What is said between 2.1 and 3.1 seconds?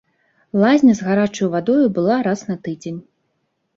раз на тыдзень.